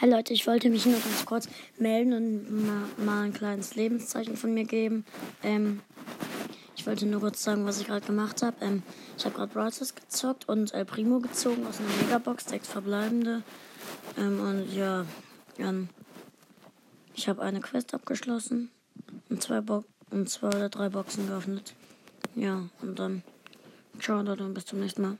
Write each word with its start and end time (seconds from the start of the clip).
Hi 0.00 0.08
Leute, 0.08 0.32
ich 0.32 0.46
wollte 0.46 0.70
mich 0.70 0.86
nur 0.86 0.98
ganz 0.98 1.26
kurz 1.26 1.46
melden 1.78 2.14
und 2.14 2.66
mal, 2.66 3.04
mal 3.04 3.22
ein 3.24 3.34
kleines 3.34 3.74
Lebenszeichen 3.74 4.34
von 4.38 4.54
mir 4.54 4.64
geben. 4.64 5.04
Ähm, 5.42 5.80
ich 6.74 6.86
wollte 6.86 7.04
nur 7.04 7.20
kurz 7.20 7.42
sagen, 7.42 7.66
was 7.66 7.82
ich 7.82 7.86
gerade 7.86 8.06
gemacht 8.06 8.42
habe. 8.42 8.56
Ähm, 8.62 8.82
ich 9.18 9.26
habe 9.26 9.34
gerade 9.34 9.52
Brawlers 9.52 9.94
gezockt 9.94 10.48
und 10.48 10.72
El 10.72 10.86
Primo 10.86 11.20
gezogen 11.20 11.66
aus 11.66 11.80
einer 11.80 12.02
Megabox, 12.02 12.46
sechs 12.46 12.68
verbleibende. 12.68 13.42
Ähm, 14.16 14.40
und 14.40 14.74
ja, 14.74 15.04
ähm, 15.58 15.90
ich 17.14 17.28
habe 17.28 17.42
eine 17.42 17.60
Quest 17.60 17.92
abgeschlossen 17.92 18.70
und 19.28 19.42
zwei, 19.42 19.60
Bo 19.60 19.84
und 20.10 20.30
zwei 20.30 20.48
oder 20.48 20.70
drei 20.70 20.88
Boxen 20.88 21.26
geöffnet. 21.26 21.74
Ja, 22.36 22.70
und 22.80 22.98
dann 22.98 23.22
ciao 24.00 24.22
Leute 24.22 24.44
und 24.44 24.54
bis 24.54 24.64
zum 24.64 24.80
nächsten 24.80 25.02
Mal. 25.02 25.18